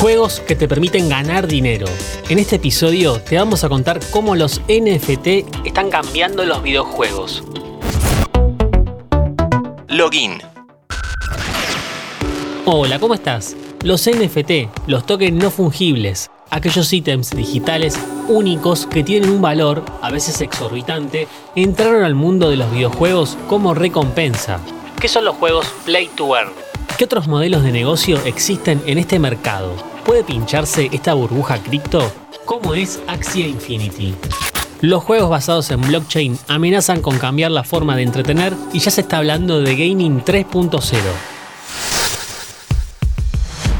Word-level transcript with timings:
Juegos 0.00 0.38
que 0.38 0.54
te 0.54 0.68
permiten 0.68 1.08
ganar 1.08 1.48
dinero. 1.48 1.86
En 2.28 2.38
este 2.38 2.54
episodio 2.54 3.20
te 3.20 3.36
vamos 3.36 3.64
a 3.64 3.68
contar 3.68 3.98
cómo 4.12 4.36
los 4.36 4.60
NFT 4.68 5.66
están 5.66 5.90
cambiando 5.90 6.44
los 6.44 6.62
videojuegos. 6.62 7.42
Login. 9.88 10.38
Hola, 12.64 13.00
¿cómo 13.00 13.14
estás? 13.14 13.56
Los 13.82 14.08
NFT, 14.08 14.86
los 14.86 15.04
tokens 15.04 15.42
no 15.42 15.50
fungibles, 15.50 16.30
aquellos 16.50 16.92
ítems 16.92 17.30
digitales 17.30 17.98
únicos 18.28 18.86
que 18.86 19.02
tienen 19.02 19.30
un 19.30 19.42
valor, 19.42 19.82
a 20.00 20.12
veces 20.12 20.40
exorbitante, 20.40 21.26
entraron 21.56 22.04
al 22.04 22.14
mundo 22.14 22.50
de 22.50 22.56
los 22.56 22.70
videojuegos 22.70 23.36
como 23.48 23.74
recompensa. 23.74 24.60
¿Qué 25.00 25.08
son 25.08 25.24
los 25.24 25.34
juegos 25.34 25.66
Play 25.84 26.08
to 26.14 26.36
Earn? 26.36 26.67
¿Qué 26.98 27.04
otros 27.04 27.28
modelos 27.28 27.62
de 27.62 27.70
negocio 27.70 28.20
existen 28.24 28.82
en 28.84 28.98
este 28.98 29.20
mercado? 29.20 29.72
¿Puede 30.04 30.24
pincharse 30.24 30.88
esta 30.90 31.14
burbuja 31.14 31.62
cripto? 31.62 32.10
¿Cómo 32.44 32.74
es 32.74 33.00
Axia 33.06 33.46
Infinity? 33.46 34.16
Los 34.80 35.04
juegos 35.04 35.30
basados 35.30 35.70
en 35.70 35.80
blockchain 35.80 36.36
amenazan 36.48 37.00
con 37.00 37.16
cambiar 37.20 37.52
la 37.52 37.62
forma 37.62 37.94
de 37.94 38.02
entretener 38.02 38.52
y 38.72 38.80
ya 38.80 38.90
se 38.90 39.02
está 39.02 39.18
hablando 39.18 39.60
de 39.60 39.76
gaming 39.76 40.24
3.0. 40.24 40.82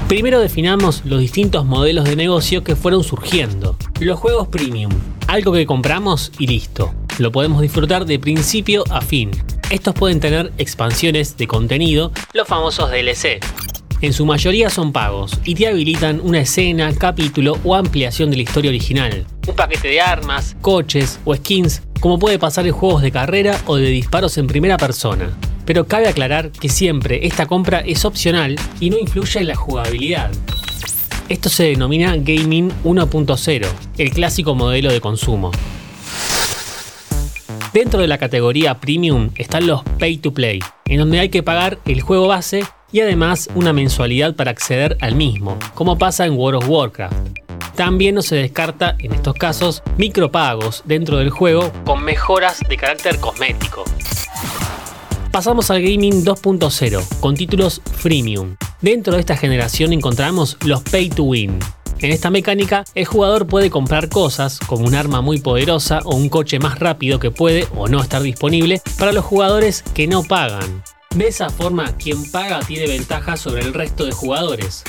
Primero 0.07 0.39
definamos 0.39 1.05
los 1.05 1.19
distintos 1.19 1.65
modelos 1.65 2.05
de 2.05 2.15
negocio 2.15 2.63
que 2.63 2.77
fueron 2.77 3.03
surgiendo. 3.03 3.77
Los 3.99 4.21
juegos 4.21 4.47
premium, 4.47 4.93
algo 5.27 5.53
que 5.53 5.67
compramos 5.67 6.31
y 6.39 6.47
listo. 6.47 6.95
Lo 7.19 7.33
podemos 7.33 7.63
disfrutar 7.63 8.05
de 8.07 8.21
principio 8.21 8.85
a 8.91 9.01
fin. 9.01 9.33
Estos 9.71 9.95
pueden 9.95 10.19
tener 10.19 10.51
expansiones 10.57 11.37
de 11.37 11.47
contenido, 11.47 12.11
los 12.33 12.49
famosos 12.49 12.91
DLC. 12.91 13.39
En 14.01 14.15
su 14.15 14.25
mayoría 14.25 14.71
son 14.71 14.95
pagos 14.95 15.39
y 15.45 15.55
te 15.55 15.67
habilitan 15.67 16.23
una 16.23 16.41
escena, 16.41 16.91
capítulo 16.95 17.59
o 17.65 17.75
ampliación 17.75 18.31
de 18.31 18.37
la 18.37 18.43
historia 18.45 18.71
original. 18.71 19.27
Un 19.47 19.55
paquete 19.55 19.89
de 19.89 20.01
armas, 20.01 20.57
coches 20.63 21.21
o 21.27 21.37
skins, 21.37 21.83
como 22.01 22.19
puede 22.19 22.39
pasar 22.39 22.67
en 22.67 22.73
juegos 22.73 23.03
de 23.03 23.13
carrera 23.13 23.61
o 23.67 23.77
de 23.77 23.91
disparos 23.91 24.39
en 24.39 24.47
primera 24.47 24.79
persona. 24.79 25.37
Pero 25.67 25.87
cabe 25.87 26.09
aclarar 26.09 26.51
que 26.51 26.71
siempre 26.71 27.27
esta 27.27 27.45
compra 27.45 27.81
es 27.81 28.07
opcional 28.07 28.57
y 28.81 28.89
no 28.89 28.97
influye 28.97 29.41
en 29.41 29.49
la 29.49 29.55
jugabilidad. 29.55 30.31
Esto 31.29 31.51
se 31.51 31.65
denomina 31.65 32.17
Gaming 32.17 32.73
1.0, 32.85 33.67
el 33.99 34.11
clásico 34.13 34.55
modelo 34.55 34.91
de 34.91 35.03
consumo. 35.03 35.51
Dentro 37.73 38.01
de 38.01 38.09
la 38.09 38.17
categoría 38.17 38.81
Premium 38.81 39.31
están 39.37 39.67
los 39.67 39.83
Pay 39.99 40.19
to 40.19 40.33
Play, 40.33 40.61
en 40.87 40.99
donde 40.99 41.21
hay 41.21 41.29
que 41.29 41.43
pagar 41.43 41.79
el 41.85 42.01
juego 42.01 42.27
base 42.27 42.65
y 42.91 43.01
además 43.01 43.51
una 43.55 43.75
mensualidad 43.75 44.35
para 44.35 44.51
acceder 44.51 44.97
al 45.01 45.15
mismo, 45.15 45.59
como 45.75 45.99
pasa 45.99 46.25
en 46.25 46.33
World 46.33 46.63
of 46.63 46.69
Warcraft. 46.69 47.15
También 47.75 48.15
no 48.15 48.23
se 48.23 48.37
descarta, 48.37 48.97
en 48.99 49.13
estos 49.13 49.35
casos, 49.35 49.83
micropagos 49.99 50.83
dentro 50.87 51.19
del 51.19 51.31
juego 51.31 51.71
con 51.85 52.03
mejoras 52.03 52.61
de 52.67 52.77
carácter 52.77 53.21
cosmético. 53.21 53.85
Pasamos 55.31 55.71
al 55.71 55.83
gaming 55.83 56.25
2.0, 56.25 57.21
con 57.21 57.37
títulos 57.37 57.83
freemium. 57.85 58.57
Dentro 58.81 59.15
de 59.15 59.21
esta 59.21 59.37
generación 59.37 59.93
encontramos 59.93 60.57
los 60.65 60.83
pay 60.83 61.11
to 61.11 61.25
win, 61.25 61.59
en 62.07 62.13
esta 62.13 62.31
mecánica, 62.31 62.85
el 62.95 63.05
jugador 63.05 63.47
puede 63.47 63.71
comprar 63.71 64.09
cosas, 64.09 64.59
como 64.67 64.87
un 64.87 64.95
arma 64.95 65.21
muy 65.21 65.41
poderosa 65.41 66.01
o 66.05 66.15
un 66.15 66.29
coche 66.29 66.59
más 66.59 66.79
rápido 66.79 67.19
que 67.19 67.31
puede 67.31 67.67
o 67.77 67.89
no 67.89 68.01
estar 68.01 68.23
disponible, 68.23 68.81
para 68.99 69.13
los 69.13 69.25
jugadores 69.25 69.83
que 69.95 70.07
no 70.07 70.23
pagan. 70.23 70.83
De 71.15 71.29
esa 71.29 71.51
forma, 71.51 71.97
quien 71.97 72.31
paga 72.31 72.61
tiene 72.61 72.87
ventaja 72.87 73.37
sobre 73.37 73.63
el 73.63 73.75
resto 73.75 74.05
de 74.05 74.13
jugadores. 74.13 74.85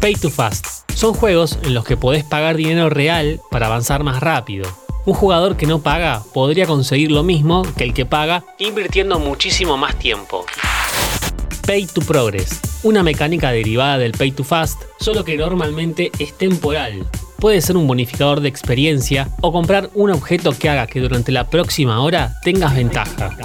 Pay 0.00 0.14
to 0.14 0.30
Fast. 0.30 0.90
Son 0.94 1.14
juegos 1.14 1.58
en 1.62 1.74
los 1.74 1.84
que 1.84 1.96
podés 1.96 2.24
pagar 2.24 2.56
dinero 2.56 2.88
real 2.90 3.40
para 3.50 3.66
avanzar 3.66 4.04
más 4.04 4.20
rápido. 4.20 4.66
Un 5.04 5.14
jugador 5.14 5.56
que 5.56 5.66
no 5.66 5.82
paga 5.82 6.22
podría 6.34 6.66
conseguir 6.66 7.12
lo 7.12 7.22
mismo 7.22 7.62
que 7.76 7.84
el 7.84 7.94
que 7.94 8.06
paga 8.06 8.44
invirtiendo 8.58 9.18
muchísimo 9.18 9.76
más 9.76 9.98
tiempo. 9.98 10.44
Pay 11.66 11.86
to 11.86 12.00
Progress, 12.00 12.60
una 12.84 13.02
mecánica 13.02 13.50
derivada 13.50 13.98
del 13.98 14.12
Pay 14.12 14.30
to 14.30 14.44
Fast, 14.44 14.82
solo 15.00 15.24
que 15.24 15.36
normalmente 15.36 16.12
es 16.20 16.32
temporal. 16.32 17.04
Puede 17.40 17.60
ser 17.60 17.76
un 17.76 17.88
bonificador 17.88 18.40
de 18.40 18.48
experiencia 18.48 19.30
o 19.40 19.50
comprar 19.50 19.90
un 19.94 20.12
objeto 20.12 20.52
que 20.56 20.68
haga 20.68 20.86
que 20.86 21.00
durante 21.00 21.32
la 21.32 21.50
próxima 21.50 22.00
hora 22.00 22.34
tengas 22.44 22.76
ventaja. 22.76 23.36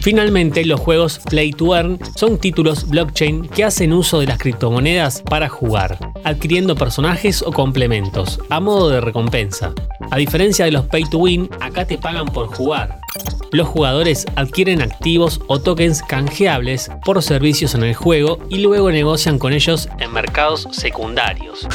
Finalmente, 0.00 0.64
los 0.64 0.80
juegos 0.80 1.20
Play 1.28 1.50
to 1.50 1.76
Earn 1.76 1.98
son 2.14 2.38
títulos 2.38 2.88
blockchain 2.88 3.48
que 3.48 3.64
hacen 3.64 3.92
uso 3.92 4.20
de 4.20 4.26
las 4.26 4.38
criptomonedas 4.38 5.20
para 5.20 5.50
jugar, 5.50 5.98
adquiriendo 6.24 6.74
personajes 6.74 7.42
o 7.42 7.52
complementos, 7.52 8.40
a 8.48 8.60
modo 8.60 8.88
de 8.88 9.02
recompensa. 9.02 9.74
A 10.10 10.16
diferencia 10.16 10.64
de 10.64 10.70
los 10.70 10.86
Pay 10.86 11.04
to 11.10 11.18
Win, 11.18 11.50
acá 11.60 11.84
te 11.84 11.98
pagan 11.98 12.26
por 12.26 12.46
jugar. 12.46 13.05
Los 13.52 13.68
jugadores 13.68 14.26
adquieren 14.36 14.82
activos 14.82 15.40
o 15.46 15.60
tokens 15.60 16.02
canjeables 16.02 16.90
por 17.04 17.22
servicios 17.22 17.74
en 17.74 17.84
el 17.84 17.94
juego 17.94 18.38
y 18.48 18.58
luego 18.58 18.90
negocian 18.90 19.38
con 19.38 19.52
ellos 19.52 19.88
en 19.98 20.12
mercados 20.12 20.68
secundarios. 20.72 21.66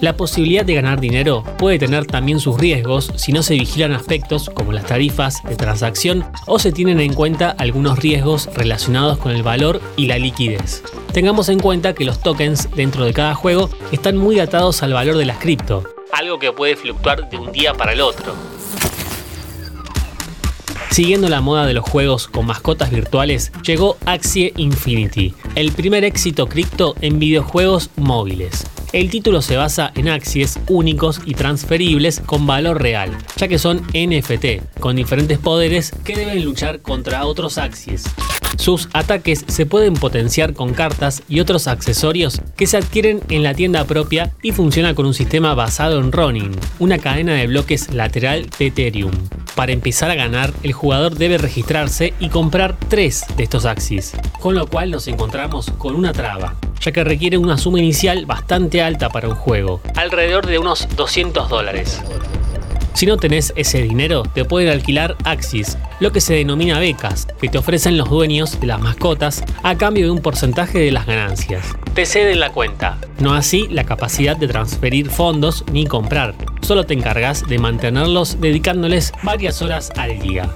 La 0.00 0.16
posibilidad 0.16 0.64
de 0.64 0.74
ganar 0.74 1.00
dinero 1.00 1.42
puede 1.58 1.80
tener 1.80 2.06
también 2.06 2.38
sus 2.38 2.56
riesgos 2.56 3.10
si 3.16 3.32
no 3.32 3.42
se 3.42 3.54
vigilan 3.54 3.92
aspectos 3.92 4.48
como 4.48 4.70
las 4.70 4.86
tarifas 4.86 5.42
de 5.42 5.56
transacción 5.56 6.24
o 6.46 6.60
se 6.60 6.70
tienen 6.70 7.00
en 7.00 7.14
cuenta 7.14 7.50
algunos 7.50 7.98
riesgos 7.98 8.48
relacionados 8.54 9.18
con 9.18 9.32
el 9.32 9.42
valor 9.42 9.80
y 9.96 10.06
la 10.06 10.18
liquidez. 10.18 10.84
Tengamos 11.12 11.48
en 11.48 11.58
cuenta 11.58 11.94
que 11.94 12.04
los 12.04 12.20
tokens 12.20 12.68
dentro 12.76 13.04
de 13.04 13.12
cada 13.12 13.34
juego 13.34 13.70
están 13.90 14.16
muy 14.16 14.38
atados 14.38 14.84
al 14.84 14.92
valor 14.92 15.16
de 15.16 15.24
las 15.24 15.38
cripto, 15.38 15.82
algo 16.12 16.38
que 16.38 16.52
puede 16.52 16.76
fluctuar 16.76 17.28
de 17.28 17.36
un 17.36 17.50
día 17.50 17.74
para 17.74 17.92
el 17.92 18.00
otro. 18.00 18.34
Siguiendo 20.90 21.28
la 21.28 21.40
moda 21.40 21.66
de 21.66 21.74
los 21.74 21.88
juegos 21.88 22.28
con 22.28 22.46
mascotas 22.46 22.90
virtuales, 22.90 23.52
llegó 23.62 23.96
Axie 24.06 24.52
Infinity, 24.56 25.34
el 25.54 25.72
primer 25.72 26.04
éxito 26.04 26.48
cripto 26.48 26.94
en 27.00 27.18
videojuegos 27.18 27.90
móviles. 27.96 28.66
El 28.92 29.10
título 29.10 29.42
se 29.42 29.56
basa 29.56 29.92
en 29.94 30.08
axies 30.08 30.58
únicos 30.66 31.20
y 31.26 31.34
transferibles 31.34 32.20
con 32.20 32.46
valor 32.46 32.80
real, 32.80 33.16
ya 33.36 33.46
que 33.46 33.58
son 33.58 33.82
NFT, 33.92 34.80
con 34.80 34.96
diferentes 34.96 35.38
poderes 35.38 35.92
que 36.04 36.16
deben 36.16 36.42
luchar 36.42 36.80
contra 36.80 37.26
otros 37.26 37.58
axies. 37.58 38.04
Sus 38.56 38.88
ataques 38.94 39.44
se 39.46 39.66
pueden 39.66 39.94
potenciar 39.94 40.54
con 40.54 40.72
cartas 40.72 41.22
y 41.28 41.40
otros 41.40 41.68
accesorios 41.68 42.40
que 42.56 42.66
se 42.66 42.78
adquieren 42.78 43.20
en 43.28 43.42
la 43.42 43.54
tienda 43.54 43.84
propia 43.84 44.32
y 44.42 44.52
funciona 44.52 44.94
con 44.94 45.06
un 45.06 45.14
sistema 45.14 45.54
basado 45.54 46.00
en 46.00 46.10
Ronin, 46.10 46.50
una 46.78 46.98
cadena 46.98 47.34
de 47.34 47.46
bloques 47.46 47.92
lateral 47.92 48.48
de 48.58 48.66
Ethereum. 48.66 49.12
Para 49.58 49.72
empezar 49.72 50.08
a 50.08 50.14
ganar, 50.14 50.52
el 50.62 50.72
jugador 50.72 51.16
debe 51.16 51.36
registrarse 51.36 52.14
y 52.20 52.28
comprar 52.28 52.76
tres 52.86 53.24
de 53.36 53.42
estos 53.42 53.64
axis, 53.64 54.12
con 54.38 54.54
lo 54.54 54.68
cual 54.68 54.92
nos 54.92 55.08
encontramos 55.08 55.72
con 55.78 55.96
una 55.96 56.12
traba 56.12 56.54
ya 56.80 56.92
que 56.92 57.02
requiere 57.02 57.38
una 57.38 57.58
suma 57.58 57.80
inicial 57.80 58.24
bastante 58.24 58.82
alta 58.82 59.08
para 59.08 59.28
un 59.28 59.34
juego, 59.34 59.80
alrededor 59.96 60.46
de 60.46 60.60
unos 60.60 60.86
200 60.94 61.48
dólares. 61.48 62.00
Si 62.94 63.04
no 63.04 63.16
tenés 63.16 63.52
ese 63.56 63.82
dinero, 63.82 64.22
te 64.22 64.44
pueden 64.44 64.70
alquilar 64.70 65.16
Axis, 65.24 65.76
lo 65.98 66.12
que 66.12 66.20
se 66.20 66.34
denomina 66.34 66.78
becas, 66.78 67.26
que 67.40 67.48
te 67.48 67.58
ofrecen 67.58 67.98
los 67.98 68.10
dueños 68.10 68.60
de 68.60 68.68
las 68.68 68.80
mascotas 68.80 69.42
a 69.64 69.76
cambio 69.76 70.04
de 70.04 70.12
un 70.12 70.20
porcentaje 70.20 70.78
de 70.78 70.92
las 70.92 71.04
ganancias. 71.04 71.66
Te 71.94 72.06
ceden 72.06 72.38
la 72.38 72.50
cuenta, 72.50 72.98
no 73.18 73.34
así 73.34 73.66
la 73.68 73.82
capacidad 73.82 74.36
de 74.36 74.46
transferir 74.46 75.10
fondos 75.10 75.64
ni 75.72 75.84
comprar. 75.84 76.36
Solo 76.60 76.84
te 76.84 76.94
encargas 76.94 77.46
de 77.46 77.58
mantenerlos 77.58 78.40
dedicándoles 78.40 79.12
varias 79.22 79.62
horas 79.62 79.90
al 79.96 80.18
día. 80.18 80.52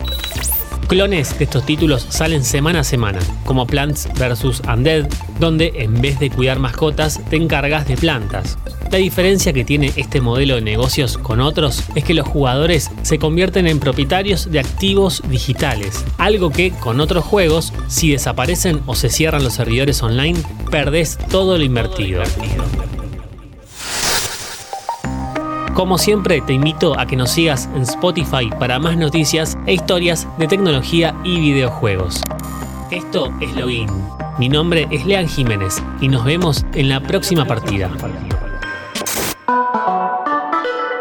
Clones 0.88 1.38
de 1.38 1.44
estos 1.44 1.64
títulos 1.64 2.06
salen 2.10 2.44
semana 2.44 2.80
a 2.80 2.84
semana, 2.84 3.20
como 3.46 3.66
Plants 3.66 4.08
vs. 4.14 4.60
Undead, 4.68 5.08
donde 5.40 5.72
en 5.76 6.02
vez 6.02 6.20
de 6.20 6.28
cuidar 6.28 6.58
mascotas 6.58 7.18
te 7.30 7.36
encargas 7.36 7.88
de 7.88 7.96
plantas. 7.96 8.58
La 8.90 8.98
diferencia 8.98 9.54
que 9.54 9.64
tiene 9.64 9.90
este 9.96 10.20
modelo 10.20 10.56
de 10.56 10.60
negocios 10.60 11.16
con 11.16 11.40
otros 11.40 11.82
es 11.94 12.04
que 12.04 12.12
los 12.12 12.28
jugadores 12.28 12.90
se 13.00 13.18
convierten 13.18 13.66
en 13.66 13.80
propietarios 13.80 14.50
de 14.50 14.60
activos 14.60 15.22
digitales, 15.30 16.04
algo 16.18 16.50
que 16.50 16.72
con 16.72 17.00
otros 17.00 17.24
juegos, 17.24 17.72
si 17.88 18.12
desaparecen 18.12 18.82
o 18.84 18.94
se 18.94 19.08
cierran 19.08 19.44
los 19.44 19.54
servidores 19.54 20.02
online, 20.02 20.38
perdés 20.70 21.16
todo 21.30 21.56
lo 21.56 21.64
invertido. 21.64 22.22
Como 25.74 25.96
siempre, 25.96 26.42
te 26.42 26.52
invito 26.52 26.98
a 26.98 27.06
que 27.06 27.16
nos 27.16 27.30
sigas 27.30 27.66
en 27.74 27.82
Spotify 27.82 28.50
para 28.58 28.78
más 28.78 28.96
noticias 28.98 29.56
e 29.66 29.72
historias 29.72 30.28
de 30.36 30.46
tecnología 30.46 31.14
y 31.24 31.40
videojuegos. 31.40 32.20
Esto 32.90 33.32
es 33.40 33.56
Login. 33.56 33.88
Mi 34.38 34.50
nombre 34.50 34.86
es 34.90 35.06
Lean 35.06 35.26
Jiménez 35.26 35.82
y 36.00 36.08
nos 36.08 36.24
vemos 36.24 36.66
en 36.74 36.90
la 36.90 37.00
próxima 37.00 37.46
partida. 37.46 37.90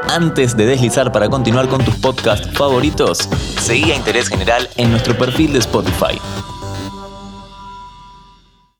Antes 0.09 0.55
de 0.55 0.65
deslizar 0.65 1.11
para 1.11 1.29
continuar 1.29 1.67
con 1.67 1.83
tus 1.83 1.95
podcasts 1.95 2.49
favoritos, 2.57 3.17
seguí 3.59 3.91
a 3.91 3.95
Interés 3.95 4.29
General 4.29 4.69
en 4.77 4.91
nuestro 4.91 5.17
perfil 5.17 5.51
de 5.51 5.59
Spotify. 5.59 6.17